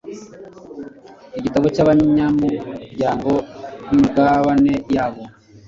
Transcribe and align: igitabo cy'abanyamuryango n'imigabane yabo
igitabo 1.37 1.65
cy'abanyamuryango 1.75 3.31
n'imigabane 3.87 4.73
yabo 4.95 5.23